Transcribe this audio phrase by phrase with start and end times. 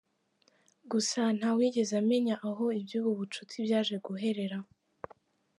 [0.91, 4.57] Gusa ntawigeze amenya aho iby’ubu bucuti byaje guherera.